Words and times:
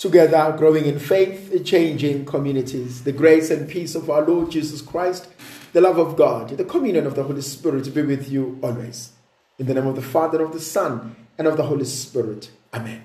together 0.00 0.54
growing 0.56 0.86
in 0.86 0.98
faith, 0.98 1.62
changing 1.62 2.24
communities. 2.24 3.04
The 3.04 3.12
grace 3.12 3.50
and 3.50 3.68
peace 3.68 3.94
of 3.94 4.08
our 4.08 4.24
Lord 4.24 4.50
Jesus 4.50 4.80
Christ, 4.80 5.28
the 5.74 5.82
love 5.82 5.98
of 5.98 6.16
God, 6.16 6.48
the 6.56 6.64
communion 6.64 7.06
of 7.06 7.16
the 7.16 7.22
Holy 7.22 7.42
Spirit 7.42 7.94
be 7.94 8.00
with 8.00 8.30
you 8.30 8.58
always. 8.62 9.12
In 9.58 9.66
the 9.66 9.74
name 9.74 9.86
of 9.86 9.96
the 9.96 10.02
Father, 10.02 10.42
of 10.42 10.54
the 10.54 10.60
Son, 10.60 11.14
and 11.36 11.46
of 11.46 11.58
the 11.58 11.64
Holy 11.64 11.84
Spirit. 11.84 12.50
Amen. 12.72 13.02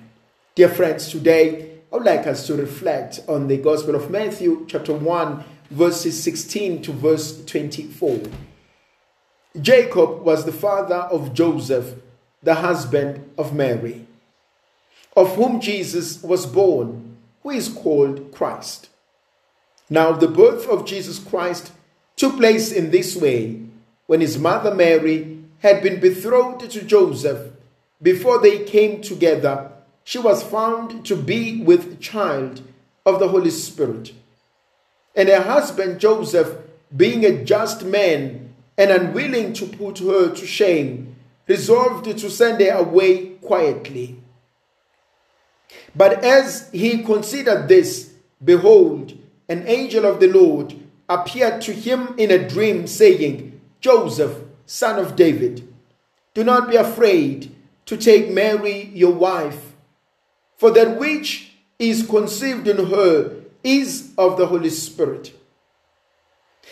Dear 0.54 0.70
friends, 0.70 1.10
today 1.10 1.80
I 1.92 1.96
would 1.96 2.06
like 2.06 2.26
us 2.26 2.46
to 2.46 2.54
reflect 2.54 3.20
on 3.28 3.48
the 3.48 3.58
Gospel 3.58 3.94
of 3.94 4.10
Matthew, 4.10 4.64
chapter 4.66 4.94
1, 4.94 5.44
verses 5.70 6.22
16 6.24 6.80
to 6.80 6.92
verse 6.92 7.44
24. 7.44 8.22
Jacob 9.60 10.22
was 10.22 10.46
the 10.46 10.52
father 10.52 10.94
of 11.12 11.34
Joseph, 11.34 11.96
the 12.42 12.54
husband 12.54 13.30
of 13.36 13.54
Mary 13.54 14.05
of 15.16 15.34
whom 15.34 15.60
Jesus 15.60 16.22
was 16.22 16.44
born, 16.46 17.16
who 17.42 17.50
is 17.50 17.68
called 17.68 18.32
Christ. 18.32 18.90
Now, 19.88 20.12
the 20.12 20.28
birth 20.28 20.68
of 20.68 20.84
Jesus 20.84 21.18
Christ 21.18 21.72
took 22.16 22.36
place 22.36 22.70
in 22.70 22.90
this 22.90 23.16
way 23.16 23.62
when 24.06 24.20
his 24.20 24.38
mother 24.38 24.74
Mary 24.74 25.38
had 25.60 25.82
been 25.82 26.00
betrothed 26.00 26.70
to 26.70 26.82
Joseph. 26.82 27.52
Before 28.02 28.40
they 28.40 28.64
came 28.64 29.00
together, 29.00 29.72
she 30.04 30.18
was 30.18 30.42
found 30.42 31.06
to 31.06 31.16
be 31.16 31.62
with 31.62 32.00
child 32.00 32.62
of 33.06 33.18
the 33.18 33.28
Holy 33.28 33.50
Spirit. 33.50 34.12
And 35.14 35.28
her 35.28 35.42
husband 35.42 35.98
Joseph, 35.98 36.58
being 36.94 37.24
a 37.24 37.42
just 37.44 37.84
man 37.84 38.54
and 38.76 38.90
unwilling 38.90 39.54
to 39.54 39.66
put 39.66 39.98
her 40.00 40.34
to 40.34 40.46
shame, 40.46 41.16
resolved 41.48 42.04
to 42.04 42.30
send 42.30 42.60
her 42.60 42.72
away 42.72 43.30
quietly. 43.36 44.20
But 45.94 46.24
as 46.24 46.70
he 46.70 47.02
considered 47.02 47.68
this, 47.68 48.12
behold, 48.44 49.18
an 49.48 49.66
angel 49.66 50.04
of 50.04 50.20
the 50.20 50.28
Lord 50.28 50.74
appeared 51.08 51.62
to 51.62 51.72
him 51.72 52.14
in 52.18 52.30
a 52.30 52.48
dream, 52.48 52.86
saying, 52.86 53.60
Joseph, 53.80 54.38
son 54.66 54.98
of 54.98 55.16
David, 55.16 55.66
do 56.34 56.44
not 56.44 56.68
be 56.68 56.76
afraid 56.76 57.54
to 57.86 57.96
take 57.96 58.30
Mary 58.30 58.90
your 58.92 59.12
wife, 59.12 59.72
for 60.56 60.70
that 60.72 60.98
which 60.98 61.52
is 61.78 62.06
conceived 62.06 62.66
in 62.66 62.86
her 62.86 63.36
is 63.62 64.12
of 64.18 64.36
the 64.36 64.46
Holy 64.46 64.70
Spirit. 64.70 65.32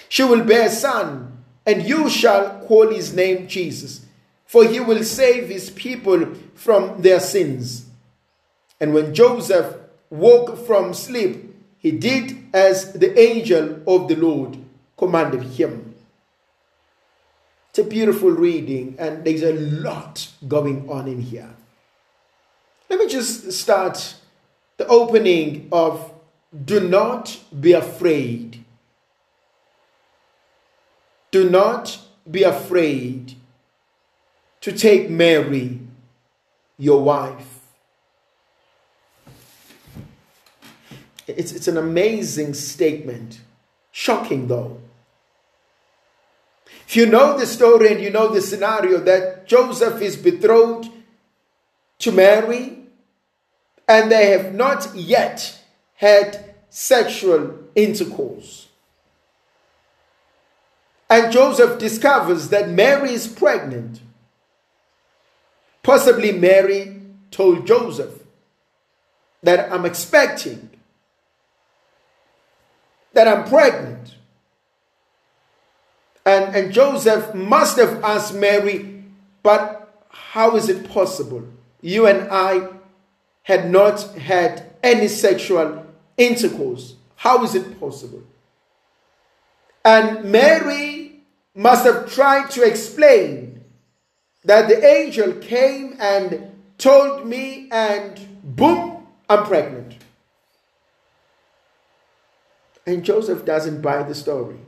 She 0.09 0.23
will 0.23 0.45
bear 0.45 0.67
a 0.67 0.71
son, 0.71 1.45
and 1.67 1.89
you 1.89 2.11
shall 2.11 2.61
call 2.67 2.89
his 2.89 3.15
name 3.15 3.49
Jesus, 3.49 4.05
for 4.45 4.65
he 4.65 4.81
will 4.81 5.03
save 5.03 5.49
his 5.49 5.71
people 5.71 6.35
from 6.55 7.01
their 7.01 7.21
sins. 7.21 7.84
And 8.81 8.95
when 8.95 9.15
Joseph 9.15 9.77
woke 10.11 10.67
from 10.67 10.95
sleep, 10.95 11.55
he 11.79 11.91
did 11.91 12.37
as 12.53 12.93
the 12.93 13.19
angel 13.19 13.81
of 13.87 14.09
the 14.09 14.17
Lord 14.17 14.59
commanded 14.97 15.43
him. 15.43 15.95
It's 17.71 17.79
a 17.81 17.85
beautiful 17.85 18.31
reading, 18.31 18.95
and 18.99 19.25
there's 19.25 19.43
a 19.43 19.53
lot 19.53 20.29
going 20.47 20.89
on 20.89 21.09
in 21.09 21.21
here. 21.21 21.51
Let 22.89 23.01
me 23.01 23.09
just 23.09 23.53
start 23.53 24.15
the 24.77 24.87
opening 24.87 25.69
of 25.73 26.13
Do 26.65 26.81
not 26.81 27.41
be 27.61 27.73
afraid. 27.73 28.65
Do 31.33 31.51
not 31.51 31.99
be 32.31 32.45
afraid 32.45 33.35
to 34.61 34.71
take 34.71 35.11
Mary, 35.11 35.81
your 36.79 37.03
wife. 37.03 37.54
It's, 41.27 41.53
it's 41.53 41.69
an 41.69 41.77
amazing 41.77 42.55
statement. 42.55 43.41
Shocking, 43.91 44.49
though. 44.49 44.81
If 46.87 46.97
you 46.97 47.07
know 47.07 47.39
the 47.39 47.47
story 47.47 47.93
and 47.93 48.03
you 48.03 48.11
know 48.11 48.29
the 48.29 48.41
scenario 48.41 48.99
that 49.01 49.47
Joseph 49.47 50.03
is 50.03 50.17
betrothed 50.17 50.91
to 52.01 52.13
Mary, 52.13 52.79
and 53.89 54.11
they 54.11 54.31
have 54.31 54.55
not 54.55 54.95
yet 54.95 55.61
had 55.97 56.55
sexual 56.69 57.59
intercourse. 57.75 58.69
And 61.09 61.33
Joseph 61.33 61.79
discovers 61.79 62.49
that 62.49 62.69
Mary 62.71 63.13
is 63.13 63.29
pregnant. 63.29 64.01
Possibly 65.83 66.33
Mary 66.33 67.01
told 67.31 67.67
Joseph 67.67 68.23
that 69.43 69.71
I'm 69.71 69.85
expecting 69.85 70.71
that 73.15 73.27
I'm 73.27 73.45
pregnant. 73.49 74.17
And, 76.27 76.55
and 76.55 76.73
Joseph 76.73 77.35
must 77.35 77.79
have 77.79 78.03
asked 78.03 78.35
Mary, 78.35 79.05
but 79.43 80.05
how 80.09 80.57
is 80.57 80.69
it 80.69 80.89
possible? 80.89 81.45
You 81.81 82.07
and 82.07 82.29
I 82.31 82.69
had 83.43 83.71
not 83.71 84.03
had 84.17 84.71
any 84.83 85.09
sexual 85.09 85.87
intercourse. 86.17 86.95
How 87.17 87.43
is 87.45 87.55
it 87.55 87.79
possible? 87.79 88.23
And 89.85 90.25
Mary 90.25 91.21
must 91.55 91.85
have 91.85 92.11
tried 92.11 92.51
to 92.53 92.63
explain 92.63 93.63
that 94.45 94.69
the 94.69 94.85
angel 94.85 95.35
came 95.35 95.97
and 96.01 96.51
told 96.79 97.27
me, 97.27 97.69
and 97.71 98.19
boom, 98.43 99.07
I'm 99.29 99.45
pregnant. 99.45 99.97
And 102.87 103.05
Joseph 103.05 103.45
doesn't 103.45 103.81
buy 103.81 104.03
the 104.03 104.15
story. 104.15 104.59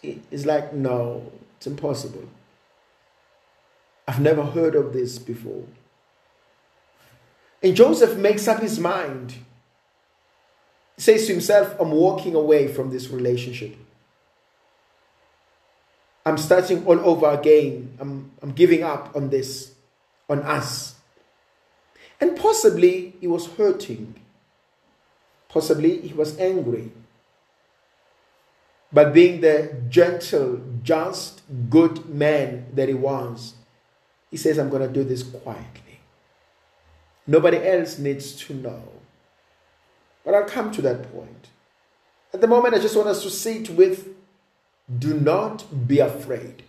He's 0.00 0.46
like, 0.46 0.72
no, 0.72 1.32
it's 1.56 1.66
impossible. 1.66 2.28
I've 4.06 4.20
never 4.20 4.44
heard 4.44 4.74
of 4.74 4.92
this 4.92 5.18
before. 5.18 5.64
And 7.62 7.74
Joseph 7.74 8.18
makes 8.18 8.46
up 8.46 8.60
his 8.60 8.78
mind. 8.78 9.32
He 10.96 11.02
says 11.02 11.26
to 11.26 11.32
himself, 11.32 11.74
I'm 11.80 11.90
walking 11.90 12.34
away 12.34 12.68
from 12.68 12.90
this 12.90 13.08
relationship. 13.08 13.76
I'm 16.26 16.38
starting 16.38 16.86
all 16.86 17.00
over 17.00 17.28
again. 17.30 17.96
I'm, 17.98 18.32
I'm 18.42 18.52
giving 18.52 18.82
up 18.82 19.14
on 19.16 19.30
this, 19.30 19.74
on 20.28 20.40
us. 20.40 20.94
And 22.20 22.36
possibly 22.36 23.14
he 23.20 23.26
was 23.26 23.46
hurting. 23.46 24.14
Possibly 25.54 26.00
he 26.00 26.12
was 26.12 26.36
angry. 26.40 26.90
But 28.92 29.14
being 29.14 29.40
the 29.40 29.76
gentle, 29.88 30.60
just, 30.82 31.42
good 31.70 32.08
man 32.08 32.66
that 32.74 32.88
he 32.88 32.94
was, 32.94 33.54
he 34.32 34.36
says, 34.36 34.58
I'm 34.58 34.68
going 34.68 34.82
to 34.82 34.92
do 34.92 35.04
this 35.04 35.22
quietly. 35.22 36.00
Nobody 37.28 37.58
else 37.58 38.00
needs 38.00 38.32
to 38.46 38.54
know. 38.54 38.82
But 40.24 40.34
I'll 40.34 40.44
come 40.44 40.72
to 40.72 40.82
that 40.82 41.12
point. 41.12 41.48
At 42.32 42.40
the 42.40 42.48
moment, 42.48 42.74
I 42.74 42.80
just 42.80 42.96
want 42.96 43.06
us 43.06 43.22
to 43.22 43.30
sit 43.30 43.70
with 43.70 44.08
do 44.98 45.14
not 45.14 45.86
be 45.86 46.00
afraid. 46.00 46.64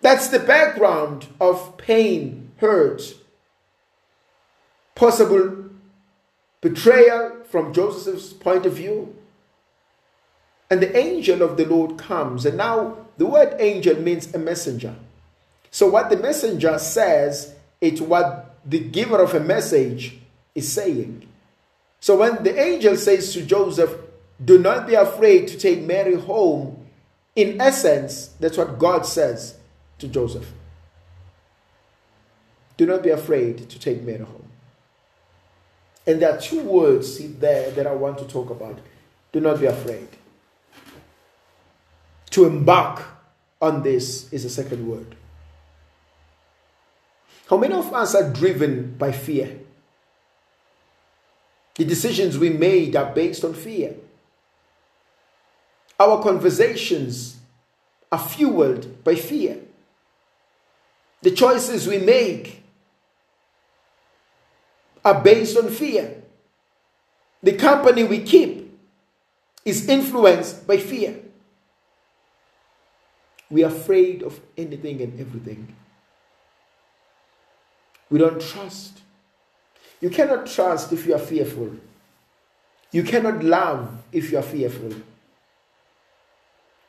That's 0.00 0.26
the 0.26 0.40
background 0.40 1.28
of 1.40 1.76
pain, 1.76 2.50
hurt, 2.56 3.14
possible 4.96 5.68
betrayal 6.60 7.44
from 7.48 7.72
Joseph's 7.72 8.32
point 8.32 8.66
of 8.66 8.74
view. 8.74 9.14
And 10.70 10.82
the 10.82 10.96
angel 10.96 11.42
of 11.42 11.56
the 11.56 11.64
Lord 11.64 11.98
comes. 11.98 12.44
And 12.44 12.56
now 12.56 13.06
the 13.16 13.26
word 13.26 13.56
angel 13.58 13.96
means 14.00 14.34
a 14.34 14.38
messenger. 14.38 14.94
So 15.70 15.88
what 15.88 16.10
the 16.10 16.16
messenger 16.16 16.78
says, 16.78 17.54
it's 17.80 18.00
what 18.00 18.56
the 18.64 18.80
giver 18.80 19.22
of 19.22 19.34
a 19.34 19.40
message 19.40 20.18
is 20.54 20.70
saying. 20.70 21.26
So 22.00 22.18
when 22.18 22.42
the 22.42 22.58
angel 22.58 22.96
says 22.96 23.32
to 23.32 23.44
Joseph, 23.44 23.94
Do 24.44 24.58
not 24.58 24.86
be 24.86 24.94
afraid 24.94 25.48
to 25.48 25.58
take 25.58 25.82
Mary 25.82 26.14
home, 26.14 26.86
in 27.34 27.60
essence, 27.60 28.34
that's 28.40 28.58
what 28.58 28.78
God 28.78 29.06
says 29.06 29.56
to 29.98 30.08
Joseph. 30.08 30.52
Do 32.76 32.86
not 32.86 33.02
be 33.02 33.10
afraid 33.10 33.68
to 33.70 33.78
take 33.78 34.02
Mary 34.02 34.24
home. 34.24 34.47
And 36.08 36.22
there 36.22 36.34
are 36.34 36.40
two 36.40 36.62
words 36.62 37.18
there 37.38 37.70
that 37.72 37.86
I 37.86 37.92
want 37.92 38.16
to 38.16 38.24
talk 38.24 38.48
about. 38.48 38.78
Do 39.30 39.40
not 39.40 39.60
be 39.60 39.66
afraid. 39.66 40.08
To 42.30 42.46
embark 42.46 43.04
on 43.60 43.82
this 43.82 44.32
is 44.32 44.44
the 44.44 44.48
second 44.48 44.88
word. 44.88 45.14
How 47.50 47.58
many 47.58 47.74
of 47.74 47.92
us 47.92 48.14
are 48.14 48.32
driven 48.32 48.94
by 48.96 49.12
fear? 49.12 49.58
The 51.74 51.84
decisions 51.84 52.38
we 52.38 52.50
made 52.50 52.96
are 52.96 53.12
based 53.12 53.44
on 53.44 53.52
fear. 53.52 53.94
Our 56.00 56.22
conversations 56.22 57.36
are 58.10 58.18
fueled 58.18 59.04
by 59.04 59.14
fear. 59.14 59.58
The 61.20 61.32
choices 61.32 61.86
we 61.86 61.98
make 61.98 62.62
are 65.08 65.20
based 65.20 65.56
on 65.56 65.68
fear. 65.70 66.22
The 67.42 67.52
company 67.52 68.04
we 68.04 68.20
keep 68.22 68.78
is 69.64 69.88
influenced 69.88 70.66
by 70.66 70.76
fear. 70.76 71.16
We 73.50 73.64
are 73.64 73.68
afraid 73.68 74.22
of 74.22 74.38
anything 74.56 75.00
and 75.00 75.18
everything. 75.18 75.74
We 78.10 78.18
don't 78.18 78.40
trust. 78.40 79.00
You 80.00 80.10
cannot 80.10 80.46
trust 80.46 80.92
if 80.92 81.06
you 81.06 81.14
are 81.14 81.18
fearful. 81.18 81.76
You 82.92 83.02
cannot 83.02 83.42
love 83.42 83.90
if 84.12 84.30
you 84.30 84.38
are 84.38 84.42
fearful. 84.42 84.92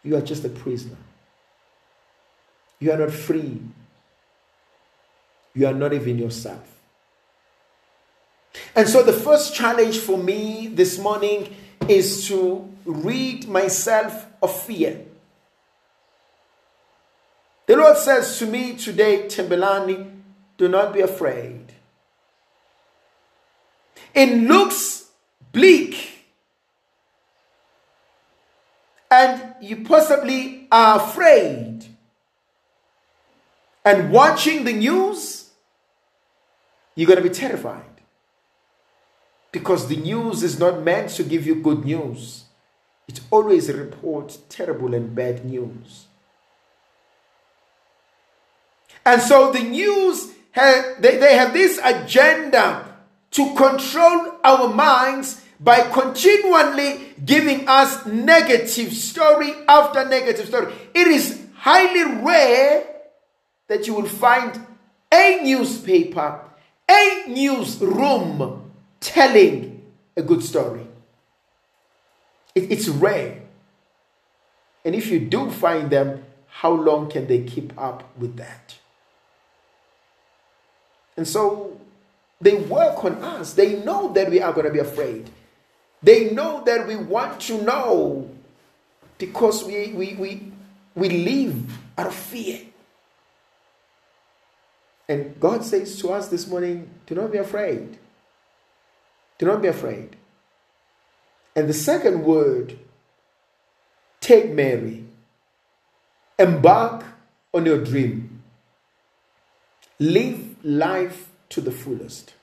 You 0.03 0.15
are 0.15 0.21
just 0.21 0.45
a 0.45 0.49
prisoner. 0.49 0.97
You 2.79 2.91
are 2.91 2.97
not 2.97 3.11
free. 3.11 3.61
You 5.53 5.67
are 5.67 5.73
not 5.73 5.93
even 5.93 6.17
yourself. 6.17 6.78
And 8.75 8.87
so, 8.87 9.03
the 9.03 9.13
first 9.13 9.55
challenge 9.55 9.99
for 9.99 10.17
me 10.17 10.67
this 10.67 10.97
morning 10.99 11.55
is 11.87 12.27
to 12.27 12.71
rid 12.85 13.47
myself 13.47 14.27
of 14.41 14.55
fear. 14.63 15.05
The 17.65 17.75
Lord 17.75 17.97
says 17.97 18.39
to 18.39 18.45
me 18.45 18.75
today, 18.75 19.27
Tembelani, 19.27 20.11
do 20.57 20.67
not 20.67 20.93
be 20.93 21.01
afraid. 21.01 21.73
It 24.13 24.47
looks 24.47 25.09
bleak, 25.51 26.25
and 29.11 29.55
you 29.61 29.83
possibly 29.83 30.67
are 30.71 30.97
afraid. 30.97 31.85
And 33.85 34.11
watching 34.11 34.65
the 34.65 34.73
news, 34.73 35.49
you're 36.95 37.07
going 37.07 37.21
to 37.21 37.27
be 37.27 37.33
terrified. 37.33 37.88
Because 39.51 39.87
the 39.87 39.97
news 39.97 40.43
is 40.43 40.59
not 40.59 40.83
meant 40.83 41.09
to 41.11 41.23
give 41.23 41.45
you 41.45 41.55
good 41.55 41.83
news, 41.83 42.45
it 43.07 43.21
always 43.31 43.71
reports 43.71 44.39
terrible 44.49 44.93
and 44.93 45.15
bad 45.15 45.43
news. 45.43 46.05
And 49.05 49.21
so 49.21 49.51
the 49.51 49.61
news, 49.61 50.31
have, 50.51 51.01
they, 51.01 51.17
they 51.17 51.35
have 51.35 51.53
this 51.53 51.79
agenda 51.83 52.85
to 53.31 53.55
control 53.55 54.35
our 54.43 54.71
minds 54.71 55.41
by 55.59 55.81
continually 55.89 57.15
giving 57.25 57.67
us 57.67 58.05
negative 58.05 58.93
story 58.93 59.53
after 59.67 60.05
negative 60.07 60.47
story. 60.47 60.71
It 60.93 61.07
is 61.07 61.41
highly 61.55 62.21
rare 62.21 62.85
that 63.67 63.87
you 63.87 63.95
will 63.95 64.07
find 64.07 64.59
a 65.11 65.41
newspaper, 65.43 66.41
a 66.89 67.23
newsroom 67.27 68.68
telling 68.99 69.81
a 70.15 70.21
good 70.21 70.43
story. 70.43 70.87
It, 72.55 72.71
it's 72.71 72.87
rare. 72.87 73.41
And 74.85 74.95
if 74.95 75.07
you 75.07 75.19
do 75.19 75.49
find 75.51 75.89
them, 75.89 76.25
how 76.47 76.71
long 76.71 77.09
can 77.09 77.27
they 77.27 77.43
keep 77.43 77.73
up 77.79 78.03
with 78.17 78.37
that? 78.37 78.77
And 81.15 81.27
so 81.27 81.79
they 82.41 82.55
work 82.55 83.03
on 83.03 83.15
us. 83.15 83.53
They 83.53 83.83
know 83.83 84.13
that 84.13 84.29
we 84.29 84.41
are 84.41 84.53
going 84.53 84.65
to 84.65 84.73
be 84.73 84.79
afraid. 84.79 85.29
They 86.01 86.31
know 86.31 86.63
that 86.65 86.87
we 86.87 86.95
want 86.95 87.41
to 87.41 87.61
know 87.61 88.29
because 89.17 89.65
we, 89.65 89.91
we, 89.91 90.15
we, 90.15 90.51
we 90.95 91.09
live 91.09 91.77
out 91.97 92.07
of 92.07 92.15
fear. 92.15 92.61
And 95.09 95.37
God 95.39 95.65
says 95.65 95.99
to 96.01 96.11
us 96.11 96.29
this 96.29 96.47
morning 96.47 96.89
do 97.05 97.15
not 97.15 97.31
be 97.31 97.39
afraid. 97.39 97.97
Do 99.39 99.45
not 99.45 99.61
be 99.61 99.69
afraid. 99.69 100.17
And 101.55 101.67
the 101.67 101.73
second 101.73 102.23
word, 102.23 102.77
take 104.21 104.51
Mary, 104.51 105.05
embark 106.37 107.03
on 107.53 107.65
your 107.65 107.83
dream. 107.83 108.43
Live 109.97 110.63
life 110.63 111.29
to 111.49 111.61
the 111.61 111.71
fullest. 111.71 112.35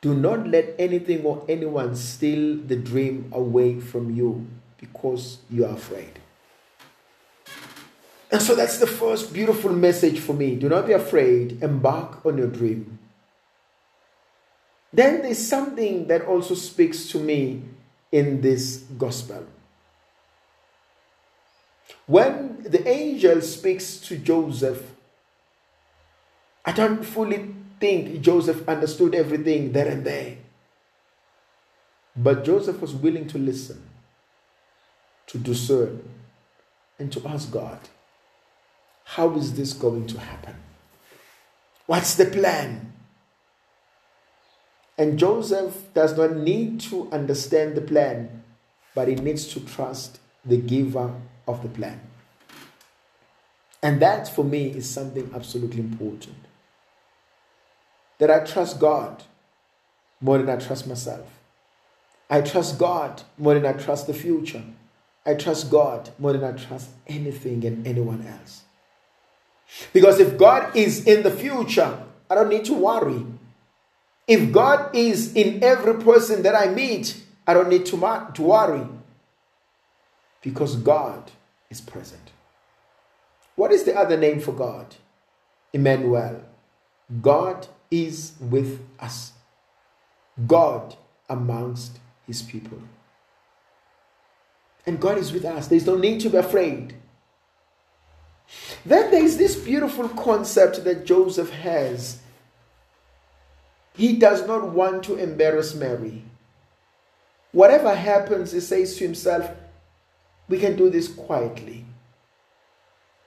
Do 0.00 0.14
not 0.14 0.46
let 0.46 0.74
anything 0.78 1.24
or 1.24 1.44
anyone 1.48 1.96
steal 1.96 2.56
the 2.56 2.76
dream 2.76 3.30
away 3.32 3.80
from 3.80 4.14
you 4.14 4.46
because 4.78 5.38
you 5.50 5.64
are 5.64 5.74
afraid. 5.74 6.20
And 8.30 8.40
so 8.40 8.54
that's 8.54 8.78
the 8.78 8.86
first 8.86 9.32
beautiful 9.32 9.72
message 9.72 10.20
for 10.20 10.34
me. 10.34 10.54
Do 10.54 10.68
not 10.68 10.86
be 10.86 10.92
afraid, 10.92 11.62
embark 11.62 12.24
on 12.24 12.38
your 12.38 12.46
dream. 12.46 12.97
Then 14.92 15.22
there's 15.22 15.46
something 15.46 16.06
that 16.06 16.22
also 16.22 16.54
speaks 16.54 17.08
to 17.08 17.18
me 17.18 17.62
in 18.10 18.40
this 18.40 18.84
gospel. 18.96 19.46
When 22.06 22.62
the 22.62 22.86
angel 22.88 23.42
speaks 23.42 23.98
to 24.08 24.16
Joseph 24.16 24.82
I 26.68 26.72
don't 26.72 27.02
fully 27.02 27.54
think 27.80 28.20
Joseph 28.20 28.68
understood 28.68 29.14
everything 29.14 29.72
there 29.72 29.88
and 29.88 30.04
there. 30.04 30.36
But 32.14 32.44
Joseph 32.44 32.82
was 32.82 32.92
willing 32.92 33.26
to 33.28 33.38
listen, 33.38 33.88
to 35.28 35.38
discern, 35.38 36.06
and 36.98 37.10
to 37.12 37.26
ask 37.26 37.50
God, 37.50 37.78
how 39.04 39.34
is 39.36 39.54
this 39.54 39.72
going 39.72 40.06
to 40.08 40.20
happen? 40.20 40.56
What's 41.86 42.16
the 42.16 42.26
plan? 42.26 42.92
And 44.98 45.18
Joseph 45.18 45.94
does 45.94 46.16
not 46.16 46.36
need 46.36 46.80
to 46.82 47.08
understand 47.12 47.76
the 47.76 47.80
plan, 47.80 48.42
but 48.94 49.06
he 49.06 49.14
needs 49.14 49.46
to 49.54 49.60
trust 49.60 50.18
the 50.44 50.56
giver 50.56 51.14
of 51.46 51.62
the 51.62 51.68
plan. 51.68 52.00
And 53.80 54.02
that 54.02 54.28
for 54.28 54.44
me 54.44 54.66
is 54.70 54.90
something 54.90 55.30
absolutely 55.32 55.80
important 55.80 56.36
that 58.18 58.30
I 58.30 58.40
trust 58.40 58.80
God 58.80 59.22
more 60.20 60.38
than 60.38 60.50
I 60.50 60.56
trust 60.56 60.88
myself. 60.88 61.40
I 62.28 62.40
trust 62.40 62.78
God 62.78 63.22
more 63.38 63.54
than 63.54 63.64
I 63.64 63.72
trust 63.72 64.08
the 64.08 64.14
future. 64.14 64.64
I 65.24 65.34
trust 65.34 65.70
God 65.70 66.10
more 66.18 66.32
than 66.32 66.42
I 66.42 66.52
trust 66.52 66.90
anything 67.06 67.64
and 67.64 67.86
anyone 67.86 68.26
else. 68.26 68.62
Because 69.92 70.18
if 70.18 70.36
God 70.36 70.74
is 70.74 71.06
in 71.06 71.22
the 71.22 71.30
future, 71.30 72.02
I 72.28 72.34
don't 72.34 72.48
need 72.48 72.64
to 72.66 72.74
worry. 72.74 73.24
If 74.28 74.52
God 74.52 74.94
is 74.94 75.34
in 75.34 75.64
every 75.64 75.94
person 75.94 76.42
that 76.42 76.54
I 76.54 76.68
meet, 76.68 77.20
I 77.46 77.54
don't 77.54 77.70
need 77.70 77.86
to, 77.86 78.26
to 78.34 78.42
worry. 78.42 78.86
Because 80.42 80.76
God 80.76 81.32
is 81.70 81.80
present. 81.80 82.30
What 83.56 83.72
is 83.72 83.84
the 83.84 83.96
other 83.96 84.18
name 84.18 84.38
for 84.38 84.52
God? 84.52 84.94
Emmanuel. 85.72 86.42
God 87.22 87.66
is 87.90 88.34
with 88.38 88.86
us. 89.00 89.32
God 90.46 90.94
amongst 91.28 91.98
his 92.26 92.42
people. 92.42 92.78
And 94.86 95.00
God 95.00 95.18
is 95.18 95.32
with 95.32 95.44
us. 95.44 95.68
There's 95.68 95.86
no 95.86 95.96
need 95.96 96.20
to 96.20 96.30
be 96.30 96.36
afraid. 96.36 96.94
Then 98.84 99.10
there's 99.10 99.36
this 99.36 99.56
beautiful 99.56 100.08
concept 100.10 100.84
that 100.84 101.04
Joseph 101.04 101.50
has. 101.50 102.20
He 103.98 104.12
does 104.12 104.46
not 104.46 104.68
want 104.68 105.02
to 105.06 105.16
embarrass 105.16 105.74
Mary. 105.74 106.22
Whatever 107.50 107.92
happens, 107.96 108.52
he 108.52 108.60
says 108.60 108.96
to 108.96 109.04
himself, 109.04 109.50
we 110.48 110.60
can 110.60 110.76
do 110.76 110.88
this 110.88 111.08
quietly. 111.08 111.84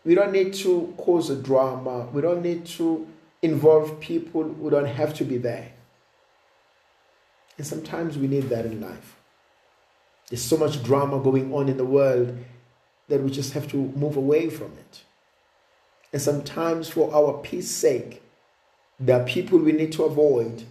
We 0.06 0.16
don't 0.16 0.32
need 0.32 0.54
to 0.64 0.94
cause 0.96 1.30
a 1.30 1.36
drama. 1.36 2.08
We 2.14 2.22
don't 2.22 2.42
need 2.42 2.66
to 2.78 3.06
involve 3.42 4.00
people 4.00 4.44
who 4.44 4.70
don't 4.70 4.86
have 4.86 5.14
to 5.16 5.26
be 5.26 5.38
there. 5.38 5.74
And 7.58 7.68
sometimes 7.68 8.18
we 8.18 8.28
need 8.28 8.48
that 8.48 8.66
in 8.66 8.80
life. 8.80 9.18
There's 10.30 10.42
so 10.42 10.56
much 10.56 10.82
drama 10.82 11.20
going 11.20 11.54
on 11.54 11.68
in 11.68 11.76
the 11.76 11.84
world 11.84 12.38
that 13.10 13.22
we 13.22 13.30
just 13.30 13.52
have 13.52 13.70
to 13.72 13.76
move 13.76 14.16
away 14.16 14.50
from 14.50 14.72
it. 14.78 15.02
And 16.14 16.22
sometimes, 16.22 16.88
for 16.88 17.14
our 17.14 17.40
peace 17.40 17.70
sake, 17.70 18.24
there 19.02 19.20
are 19.20 19.26
people 19.26 19.58
we 19.58 19.72
need 19.72 19.92
to 19.94 20.04
avoid, 20.04 20.64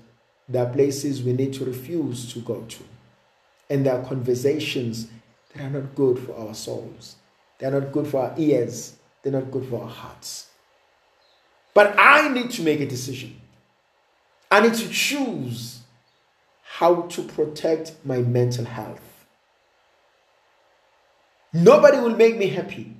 there 0.48 0.64
are 0.64 0.72
places 0.72 1.22
we 1.22 1.32
need 1.32 1.52
to 1.54 1.64
refuse 1.64 2.32
to 2.32 2.40
go 2.40 2.62
to, 2.62 2.84
and 3.68 3.84
there 3.84 3.98
are 3.98 4.04
conversations 4.04 5.08
that 5.52 5.64
are 5.64 5.70
not 5.70 5.94
good 5.94 6.18
for 6.18 6.36
our 6.36 6.54
souls, 6.54 7.16
they're 7.58 7.72
not 7.72 7.92
good 7.92 8.06
for 8.06 8.22
our 8.22 8.34
ears, 8.38 8.96
they're 9.22 9.32
not 9.32 9.50
good 9.50 9.68
for 9.68 9.82
our 9.82 9.88
hearts. 9.88 10.46
But 11.74 11.94
I 11.98 12.28
need 12.28 12.50
to 12.52 12.62
make 12.62 12.80
a 12.80 12.86
decision. 12.86 13.40
I 14.50 14.60
need 14.60 14.74
to 14.74 14.88
choose 14.88 15.80
how 16.62 17.02
to 17.02 17.22
protect 17.22 17.94
my 18.04 18.18
mental 18.18 18.64
health. 18.64 19.26
Nobody 21.52 21.98
will 21.98 22.16
make 22.16 22.36
me 22.36 22.48
happy. 22.48 22.96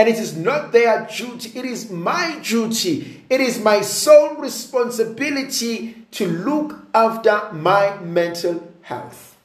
And 0.00 0.08
it 0.08 0.18
is 0.18 0.34
not 0.34 0.72
their 0.72 1.06
duty, 1.14 1.52
it 1.58 1.66
is 1.66 1.90
my 1.90 2.38
duty. 2.42 3.22
It 3.28 3.42
is 3.42 3.60
my 3.60 3.82
sole 3.82 4.36
responsibility 4.36 6.06
to 6.12 6.26
look 6.26 6.86
after 6.94 7.52
my 7.52 7.98
mental 7.98 8.66
health. 8.80 9.36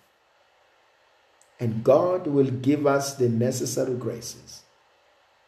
And 1.60 1.84
God 1.84 2.28
will 2.28 2.50
give 2.50 2.88
us 2.88 3.16
the 3.16 3.28
necessary 3.28 3.96
graces. 3.96 4.62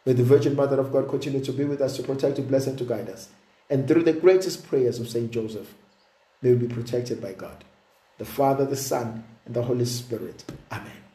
May 0.05 0.11
the 0.11 0.25
Virgin 0.25 0.57
Mother 0.57 0.77
of 0.77 0.91
God 0.91 1.07
continue 1.07 1.41
to 1.41 1.53
be 1.53 1.63
with 1.63 1.79
us, 1.79 1.95
to 1.95 2.03
protect, 2.03 2.35
to 2.35 2.41
bless, 2.41 2.67
and 2.67 2.77
to 2.77 2.83
guide 2.83 3.07
us. 3.07 3.29
And 3.69 3.87
through 3.87 4.03
the 4.03 4.11
greatest 4.11 4.67
prayers 4.67 4.99
of 4.99 5.07
Saint 5.07 5.31
Joseph, 5.31 5.73
may 6.41 6.51
we 6.51 6.67
be 6.67 6.75
protected 6.75 7.21
by 7.21 7.31
God, 7.31 7.63
the 8.17 8.25
Father, 8.25 8.65
the 8.65 8.75
Son, 8.75 9.23
and 9.45 9.55
the 9.55 9.63
Holy 9.63 9.85
Spirit. 9.85 10.43
Amen. 10.69 11.06